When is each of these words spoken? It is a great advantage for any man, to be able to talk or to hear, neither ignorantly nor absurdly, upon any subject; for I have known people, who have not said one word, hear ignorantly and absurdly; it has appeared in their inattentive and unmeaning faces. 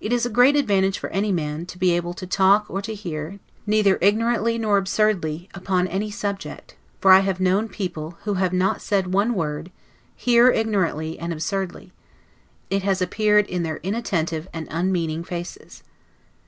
It 0.00 0.12
is 0.12 0.24
a 0.24 0.30
great 0.30 0.54
advantage 0.54 1.00
for 1.00 1.10
any 1.10 1.32
man, 1.32 1.66
to 1.66 1.78
be 1.78 1.90
able 1.90 2.14
to 2.14 2.28
talk 2.28 2.66
or 2.68 2.80
to 2.82 2.94
hear, 2.94 3.40
neither 3.66 3.98
ignorantly 4.00 4.56
nor 4.56 4.78
absurdly, 4.78 5.48
upon 5.52 5.88
any 5.88 6.12
subject; 6.12 6.76
for 7.00 7.10
I 7.10 7.22
have 7.26 7.40
known 7.40 7.68
people, 7.68 8.18
who 8.22 8.34
have 8.34 8.52
not 8.52 8.80
said 8.80 9.12
one 9.12 9.34
word, 9.34 9.72
hear 10.14 10.48
ignorantly 10.48 11.18
and 11.18 11.32
absurdly; 11.32 11.92
it 12.70 12.84
has 12.84 13.02
appeared 13.02 13.46
in 13.48 13.64
their 13.64 13.78
inattentive 13.78 14.46
and 14.52 14.68
unmeaning 14.70 15.24
faces. 15.24 15.82